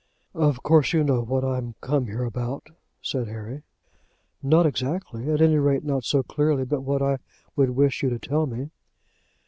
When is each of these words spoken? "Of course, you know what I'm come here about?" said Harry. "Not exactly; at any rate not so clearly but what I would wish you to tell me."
"Of 0.33 0.63
course, 0.63 0.93
you 0.93 1.03
know 1.03 1.21
what 1.21 1.43
I'm 1.45 1.75
come 1.79 2.07
here 2.07 2.23
about?" 2.23 2.71
said 3.03 3.27
Harry. 3.27 3.61
"Not 4.41 4.65
exactly; 4.65 5.29
at 5.29 5.41
any 5.43 5.57
rate 5.59 5.83
not 5.83 6.05
so 6.05 6.23
clearly 6.23 6.65
but 6.65 6.81
what 6.81 7.03
I 7.03 7.19
would 7.55 7.69
wish 7.69 8.01
you 8.01 8.09
to 8.09 8.17
tell 8.17 8.47
me." 8.47 8.71